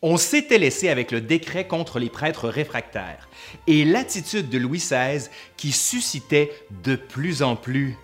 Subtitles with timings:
[0.00, 3.28] On s'était laissé avec le décret contre les prêtres réfractaires
[3.66, 6.52] et l'attitude de Louis XVI qui suscitait
[6.84, 7.96] de plus en plus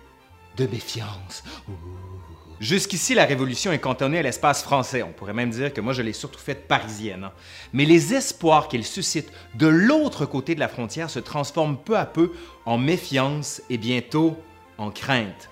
[0.57, 1.43] de méfiance.
[2.59, 5.03] Jusqu'ici, la Révolution est cantonnée à l'espace français.
[5.03, 7.25] On pourrait même dire que moi, je l'ai surtout faite parisienne.
[7.25, 7.31] hein.
[7.71, 12.05] Mais les espoirs qu'elle suscite de l'autre côté de la frontière se transforment peu à
[12.05, 12.31] peu
[12.65, 14.37] en méfiance et bientôt
[14.77, 15.49] en crainte.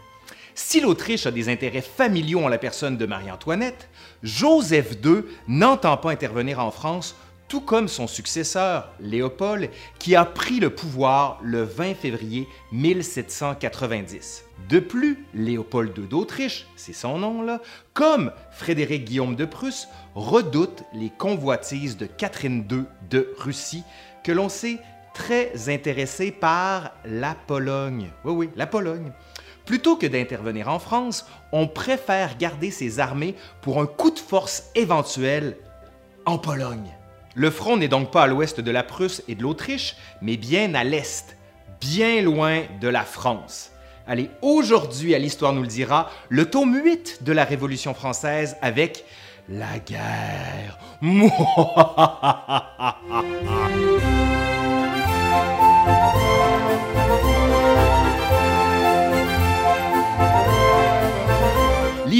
[0.55, 3.89] Si l'Autriche a des intérêts familiaux en la personne de Marie-Antoinette,
[4.21, 7.15] Joseph II n'entend pas intervenir en France,
[7.47, 9.69] tout comme son successeur, Léopold,
[9.99, 14.45] qui a pris le pouvoir le 20 février 1790.
[14.69, 17.59] De plus, Léopold II d'Autriche, c'est son nom là,
[17.93, 23.83] comme Frédéric Guillaume de Prusse, redoute les convoitises de Catherine II de Russie,
[24.23, 24.79] que l'on sait
[25.13, 28.09] très intéressée par la Pologne.
[28.23, 29.11] Oui, oui, la Pologne.
[29.65, 34.71] Plutôt que d'intervenir en France, on préfère garder ses armées pour un coup de force
[34.75, 35.57] éventuel
[36.25, 36.91] en Pologne.
[37.35, 40.75] Le front n'est donc pas à l'ouest de la Prusse et de l'Autriche, mais bien
[40.75, 41.37] à l'est,
[41.79, 43.71] bien loin de la France.
[44.05, 49.05] Allez, aujourd'hui, à l'Histoire nous le dira, le tome 8 de la Révolution française avec
[49.47, 50.77] la guerre.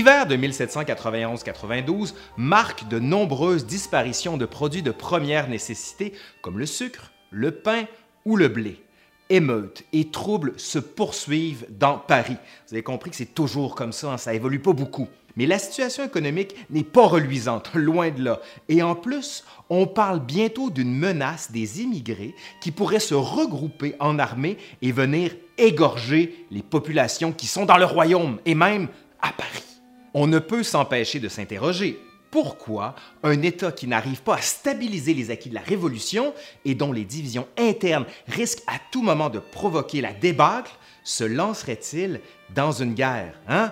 [0.04, 7.14] L'hiver de 1791-92 marque de nombreuses disparitions de produits de première nécessité comme le sucre,
[7.32, 7.86] le pain
[8.26, 8.84] ou le blé.
[9.30, 12.36] Émeutes et troubles se poursuivent dans Paris.
[12.68, 15.08] Vous avez compris que c'est toujours comme ça, hein, ça évolue pas beaucoup.
[15.38, 18.42] Mais la situation économique n'est pas reluisante, loin de là.
[18.68, 24.20] Et en plus, on parle bientôt d'une menace des immigrés qui pourraient se regrouper en
[24.20, 28.90] armée et venir égorger les populations qui sont dans le royaume et même
[29.22, 29.73] à Paris.
[30.14, 32.00] On ne peut s'empêcher de s'interroger.
[32.30, 36.34] Pourquoi un État qui n'arrive pas à stabiliser les acquis de la Révolution
[36.66, 40.72] et dont les divisions internes risquent à tout moment de provoquer la débâcle
[41.04, 42.22] se lancerait-il
[42.56, 43.72] dans une guerre hein?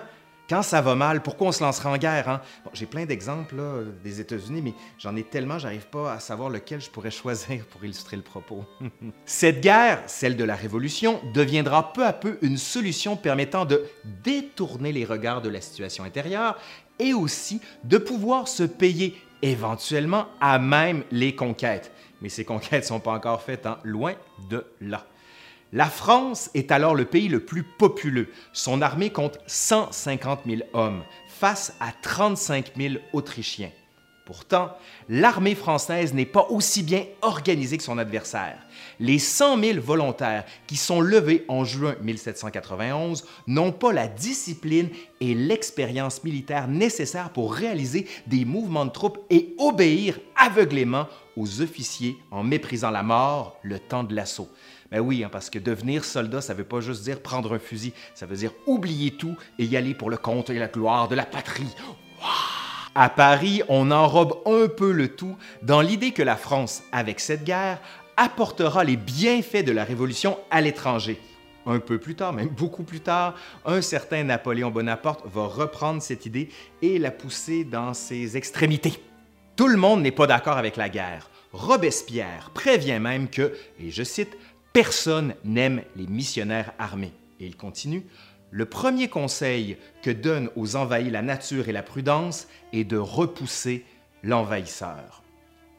[0.52, 2.42] Quand ça va mal, pourquoi on se lancerait en guerre hein?
[2.74, 3.56] J'ai plein d'exemples
[4.04, 7.82] des États-Unis, mais j'en ai tellement, j'arrive pas à savoir lequel je pourrais choisir pour
[7.82, 8.62] illustrer le propos.
[9.24, 13.82] Cette guerre, celle de la Révolution, deviendra peu à peu une solution permettant de
[14.22, 16.58] détourner les regards de la situation intérieure
[16.98, 21.92] et aussi de pouvoir se payer éventuellement à même les conquêtes.
[22.20, 23.78] Mais ces conquêtes ne sont pas encore faites, hein?
[23.84, 24.12] loin
[24.50, 25.06] de là.
[25.74, 28.28] La France est alors le pays le plus populeux.
[28.52, 33.70] Son armée compte 150 000 hommes face à 35 000 Autrichiens.
[34.26, 34.76] Pourtant,
[35.08, 38.58] l'armée française n'est pas aussi bien organisée que son adversaire.
[39.00, 44.90] Les 100 000 volontaires qui sont levés en juin 1791 n'ont pas la discipline
[45.20, 52.16] et l'expérience militaire nécessaires pour réaliser des mouvements de troupes et obéir aveuglément aux officiers
[52.30, 54.50] en méprisant la mort le temps de l'assaut.
[54.92, 57.94] Ben oui, hein, parce que devenir soldat, ça veut pas juste dire prendre un fusil,
[58.14, 61.14] ça veut dire oublier tout et y aller pour le compte et la gloire de
[61.14, 61.74] la patrie.
[62.94, 67.42] À Paris, on enrobe un peu le tout dans l'idée que la France, avec cette
[67.42, 67.80] guerre,
[68.18, 71.18] apportera les bienfaits de la Révolution à l'étranger.
[71.64, 76.26] Un peu plus tard, même beaucoup plus tard, un certain Napoléon Bonaparte va reprendre cette
[76.26, 76.50] idée
[76.82, 79.02] et la pousser dans ses extrémités.
[79.56, 81.30] Tout le monde n'est pas d'accord avec la guerre.
[81.52, 84.36] Robespierre prévient même que, et je cite,
[84.72, 87.12] Personne n'aime les missionnaires armés.
[87.40, 88.06] Et il continue,
[88.50, 93.84] le premier conseil que donne aux envahis la nature et la prudence est de repousser
[94.22, 95.22] l'envahisseur.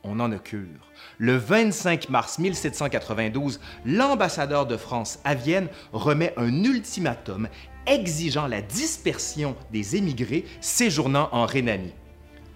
[0.04, 0.92] On en a cure.
[1.18, 7.48] Le 25 mars 1792, l'ambassadeur de France à Vienne remet un ultimatum
[7.88, 11.94] exigeant la dispersion des émigrés séjournant en Rhénanie.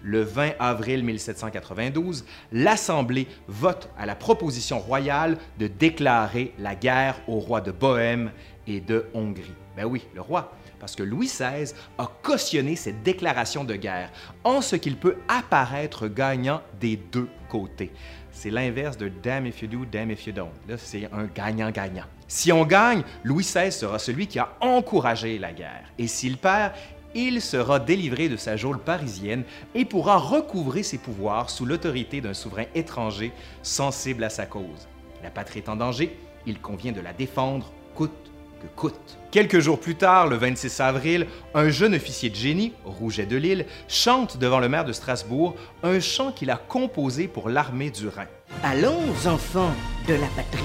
[0.08, 7.38] Le 20 avril 1792, l'Assemblée vote à la proposition royale de déclarer la guerre au
[7.40, 8.30] roi de Bohême
[8.66, 9.52] et de Hongrie.
[9.76, 14.10] Ben oui, le roi, parce que Louis XVI a cautionné cette déclaration de guerre,
[14.44, 17.92] en ce qu'il peut apparaître gagnant des deux côtés.
[18.32, 20.52] C'est l'inverse de damn if you do, damn if you don't.
[20.78, 22.04] C'est un gagnant-gagnant.
[22.26, 25.84] Si on gagne, Louis XVI sera celui qui a encouragé la guerre.
[25.98, 26.72] Et s'il perd,
[27.14, 29.44] il sera délivré de sa geôle parisienne
[29.74, 33.32] et pourra recouvrer ses pouvoirs sous l'autorité d'un souverain étranger
[33.62, 34.88] sensible à sa cause.
[35.22, 38.12] La patrie est en danger, il convient de la défendre coûte
[38.60, 39.18] que coûte.
[39.30, 43.66] Quelques jours plus tard, le 26 avril, un jeune officier de génie, Rouget de Lille,
[43.88, 48.26] chante devant le maire de Strasbourg un chant qu'il a composé pour l'armée du Rhin.
[48.62, 49.72] Allons, enfants
[50.08, 50.64] de la patrie,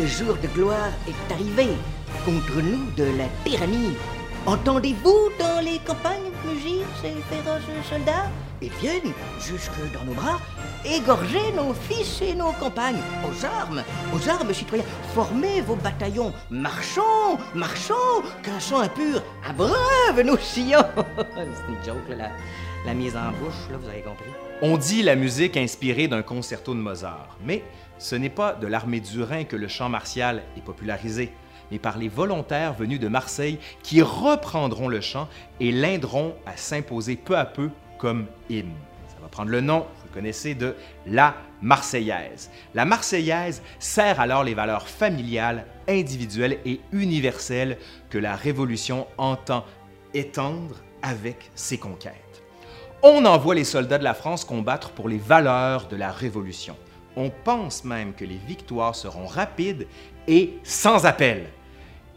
[0.00, 1.68] le jour de gloire est arrivé.
[2.24, 3.94] Contre nous de la tyrannie.
[4.46, 8.30] Entendez-vous dans les campagnes mugir ces féroces soldats?
[8.62, 10.38] Ils viennent jusque dans nos bras
[10.84, 13.00] égorger nos fils et nos compagnes.
[13.24, 13.82] Aux armes,
[14.14, 14.84] aux armes, citoyens.
[15.14, 16.32] Formez vos bataillons.
[16.50, 20.78] Marchons, marchons, qu'un sang impur abreuve nos sillons.
[21.36, 22.18] C'est une joke,
[22.86, 24.30] la mise en bouche, là, vous avez compris.
[24.62, 27.62] On dit la musique inspirée d'un concerto de Mozart, mais
[27.98, 31.32] ce n'est pas de l'armée du Rhin que le chant martial est popularisé,
[31.70, 35.28] mais par les volontaires venus de Marseille qui reprendront le chant
[35.60, 38.74] et l'aideront à s'imposer peu à peu comme hymne.
[39.08, 40.74] Ça va prendre le nom, vous connaissez, de
[41.06, 42.50] la Marseillaise.
[42.74, 47.78] La Marseillaise sert alors les valeurs familiales, individuelles et universelles
[48.08, 49.64] que la Révolution entend
[50.14, 52.42] étendre avec ses conquêtes.
[53.02, 56.76] On envoie les soldats de la France combattre pour les valeurs de la Révolution.
[57.16, 59.86] On pense même que les victoires seront rapides
[60.28, 61.46] et sans appel.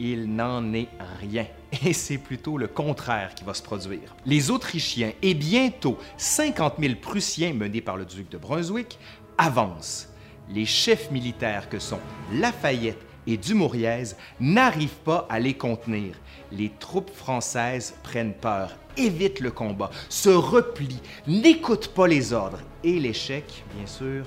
[0.00, 0.88] Il n'en est
[1.20, 1.46] rien,
[1.84, 4.16] et c'est plutôt le contraire qui va se produire.
[4.26, 8.98] Les Autrichiens et bientôt 50 000 Prussiens menés par le duc de Brunswick
[9.38, 10.08] avancent.
[10.50, 12.00] Les chefs militaires que sont
[12.32, 16.14] Lafayette et Dumouriez n'arrivent pas à les contenir.
[16.52, 22.98] Les troupes françaises prennent peur, évitent le combat, se replient, n'écoutent pas les ordres et
[22.98, 24.26] l'échec, bien sûr,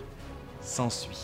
[0.62, 1.18] s'ensuit.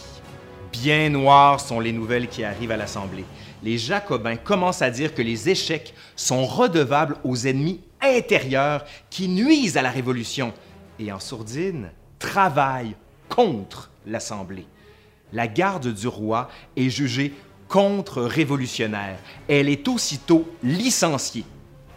[0.71, 3.25] Bien noires sont les nouvelles qui arrivent à l'Assemblée.
[3.63, 9.77] Les Jacobins commencent à dire que les échecs sont redevables aux ennemis intérieurs qui nuisent
[9.77, 10.53] à la Révolution
[10.99, 11.89] et en sourdine
[12.19, 12.95] travaillent
[13.29, 14.67] contre l'Assemblée.
[15.31, 17.33] La garde du roi est jugée
[17.69, 19.17] contre-révolutionnaire.
[19.47, 21.45] Elle est aussitôt licenciée.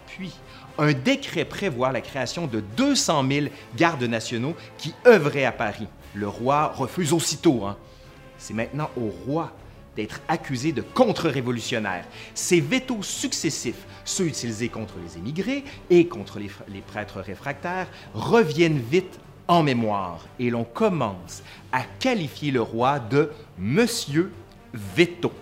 [0.06, 0.32] Puis,
[0.78, 3.46] un décret prévoit la création de 200 000
[3.76, 5.88] gardes nationaux qui œuvraient à Paris.
[6.14, 7.64] Le roi refuse aussitôt.
[7.64, 7.76] Hein.
[8.38, 9.52] C'est maintenant au roi
[9.96, 12.04] d'être accusé de contre-révolutionnaire.
[12.34, 18.80] Ces vétos successifs, ceux utilisés contre les émigrés et contre les, les prêtres réfractaires, reviennent
[18.80, 24.32] vite en mémoire et l'on commence à qualifier le roi de Monsieur
[24.72, 25.32] Veto.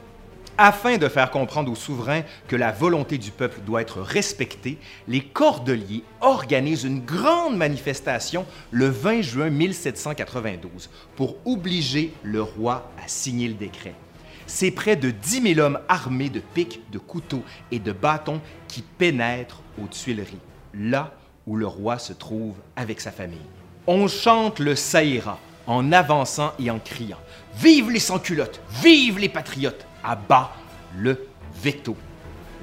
[0.56, 4.78] Afin de faire comprendre aux souverains que la volonté du peuple doit être respectée,
[5.08, 13.08] les Cordeliers organisent une grande manifestation le 20 juin 1792 pour obliger le roi à
[13.08, 13.94] signer le décret.
[14.46, 18.82] C'est près de 10 000 hommes armés de pics, de couteaux et de bâtons qui
[18.82, 20.38] pénètrent aux Tuileries,
[20.74, 21.14] là
[21.46, 23.38] où le roi se trouve avec sa famille.
[23.86, 27.18] On chante le Saïra en avançant et en criant
[27.56, 30.52] Vive les sans-culottes Vive les patriotes abat
[30.96, 31.26] le
[31.62, 31.96] veto.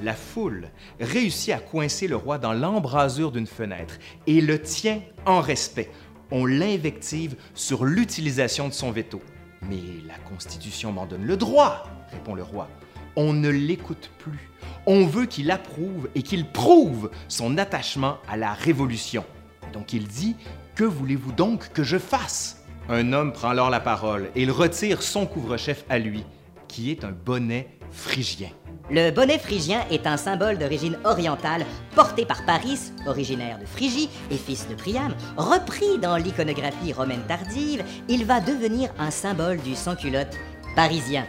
[0.02, 0.68] La foule
[1.00, 5.90] réussit à coincer le roi dans l'embrasure d'une fenêtre et le tient en respect.
[6.30, 9.20] On l'invective sur l'utilisation de son veto.
[9.68, 12.68] Mais la Constitution m'en donne le droit, répond le roi.
[13.16, 14.50] On ne l'écoute plus.
[14.86, 19.24] On veut qu'il approuve et qu'il prouve son attachement à la Révolution.
[19.72, 20.36] Donc il dit,
[20.74, 22.64] Que voulez-vous donc que je fasse?
[22.88, 26.24] Un homme prend alors la parole et il retire son couvre-chef à lui
[26.68, 28.48] qui est un bonnet phrygien.
[28.90, 31.64] Le bonnet phrygien est un symbole d'origine orientale
[31.94, 35.14] porté par Paris, originaire de Phrygie et fils de Priam.
[35.36, 40.36] Repris dans l'iconographie romaine tardive, il va devenir un symbole du sans-culotte
[40.74, 41.26] parisien.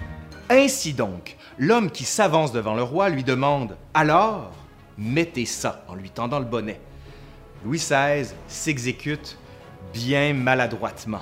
[0.49, 4.51] Ainsi donc, l'homme qui s'avance devant le roi lui demande Alors,
[4.97, 6.81] mettez ça en lui tendant le bonnet.
[7.63, 9.37] Louis XVI s'exécute
[9.93, 11.21] bien maladroitement.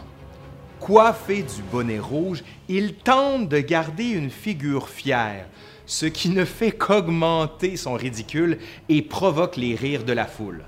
[0.79, 5.45] Coiffé du bonnet rouge, il tente de garder une figure fière,
[5.91, 10.63] ce qui ne fait qu'augmenter son ridicule et provoque les rires de la foule.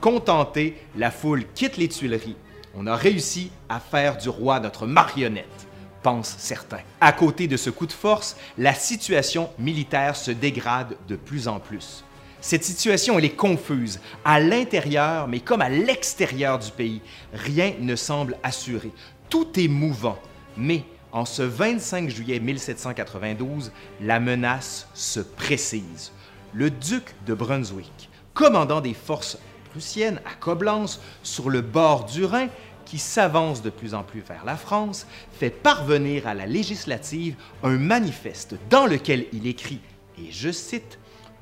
[0.00, 2.36] Contenté, la foule quitte les Tuileries.
[2.76, 5.66] On a réussi à faire du roi notre marionnette,
[6.04, 6.82] pensent certains.
[7.00, 11.58] À côté de ce coup de force, la situation militaire se dégrade de plus en
[11.58, 12.04] plus.
[12.40, 17.02] Cette situation, elle est confuse, à l'intérieur, mais comme à l'extérieur du pays.
[17.34, 18.92] Rien ne semble assuré.
[19.30, 20.18] Tout est mouvant,
[20.56, 26.12] mais en ce 25 juillet 1792, la menace se précise.
[26.52, 29.38] Le duc de Brunswick, commandant des forces
[29.70, 32.48] prussiennes à Coblence sur le bord du Rhin,
[32.84, 37.76] qui s'avance de plus en plus vers la France, fait parvenir à la législative un
[37.76, 39.80] manifeste dans lequel il écrit,
[40.18, 40.98] et je cite,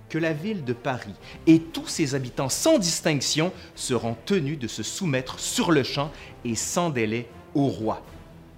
[0.08, 1.14] que la ville de Paris
[1.46, 6.10] et tous ses habitants sans distinction seront tenus de se soumettre sur le champ
[6.44, 8.02] et sans délai au roi.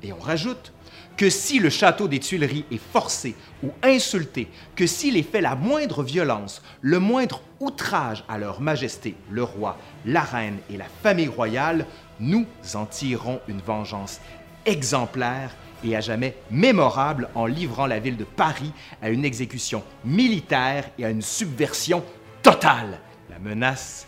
[0.03, 0.73] Et on rajoute
[1.17, 5.55] que si le château des Tuileries est forcé ou insulté, que s'il est fait la
[5.55, 9.77] moindre violence, le moindre outrage à leur majesté, le roi,
[10.07, 11.87] la reine et la famille royale,
[12.21, 14.21] nous en tirerons une vengeance
[14.65, 20.91] exemplaire et à jamais mémorable en livrant la ville de Paris à une exécution militaire
[20.99, 22.03] et à une subversion
[22.43, 22.99] totale.
[23.29, 24.07] La menace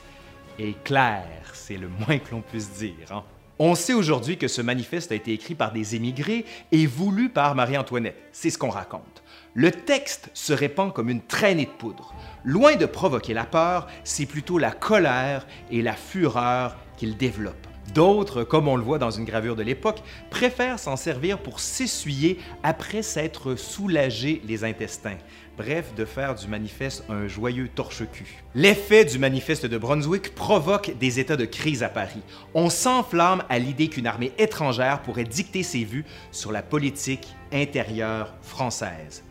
[0.59, 3.11] est claire, c'est le moins que l'on puisse dire.
[3.11, 3.25] Hein?
[3.59, 7.55] On sait aujourd'hui que ce manifeste a été écrit par des émigrés et voulu par
[7.55, 8.17] Marie-Antoinette.
[8.33, 9.23] C'est ce qu'on raconte.
[9.55, 12.15] Le texte se répand comme une traînée de poudre.
[12.45, 17.67] Loin de provoquer la peur, c'est plutôt la colère et la fureur qu'il développe.
[17.95, 22.39] D'autres, comme on le voit dans une gravure de l'époque, préfèrent s'en servir pour s'essuyer
[22.63, 25.19] après s'être soulagé les intestins.
[25.65, 28.43] Bref, de faire du manifeste un joyeux torche-cul.
[28.57, 32.23] L'effet du manifeste de Brunswick provoque des états de crise à Paris.
[32.53, 38.35] On s'enflamme à l'idée qu'une armée étrangère pourrait dicter ses vues sur la politique intérieure
[38.43, 39.23] française.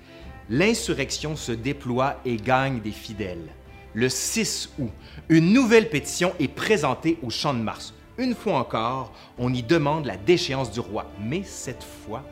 [0.49, 3.49] L'insurrection se déploie et gagne des fidèles.
[3.93, 4.91] Le 6 août,
[5.27, 10.05] une nouvelle pétition est présentée au Champ de Mars une fois encore, on y demande
[10.05, 12.23] la déchéance du roi, mais cette fois,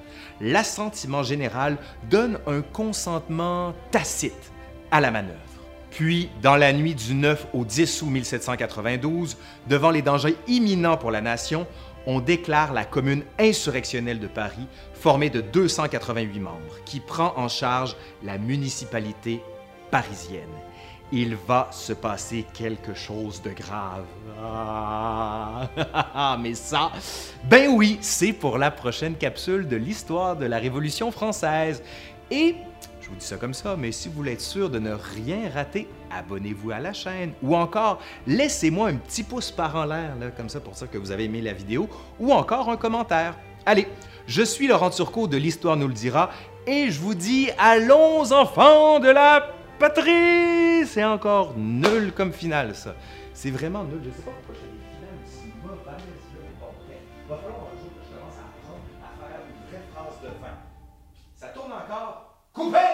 [0.41, 1.77] l'assentiment général
[2.09, 4.51] donne un consentement tacite
[4.91, 5.39] à la manœuvre.
[5.91, 11.12] Puis, dans la nuit du 9 au 10 août 1792, devant les dangers imminents pour
[11.12, 11.65] la nation,
[12.05, 17.95] on déclare la commune insurrectionnelle de Paris, formée de 288 membres, qui prend en charge
[18.24, 19.41] la municipalité
[19.91, 20.50] parisienne
[21.11, 24.05] il va se passer quelque chose de grave.
[24.41, 25.67] Ah,
[26.39, 26.91] mais ça,
[27.43, 31.83] ben oui, c'est pour la prochaine capsule de l'histoire de la Révolution française.
[32.29, 32.55] Et
[33.01, 35.49] je vous dis ça comme ça, mais si vous voulez être sûr de ne rien
[35.51, 40.49] rater, abonnez-vous à la chaîne ou encore laissez-moi un petit pouce par en l'air, comme
[40.49, 41.89] ça pour ça que vous avez aimé la vidéo,
[42.19, 43.35] ou encore un commentaire.
[43.65, 43.87] Allez,
[44.27, 46.29] je suis Laurent Turcot de l'Histoire nous le dira
[46.67, 52.93] et je vous dis allons enfants de la Patrice C'est encore nul comme finale, ça.
[53.33, 54.01] C'est vraiment nul.
[54.03, 56.03] Je sais pas pourquoi j'ai des finales aussi mauvaises.
[57.24, 60.27] Il va falloir un jour que je commence à, à faire une vraie phrase de
[60.27, 60.55] fin.
[61.36, 62.36] Ça tourne encore.
[62.53, 62.88] Coupé!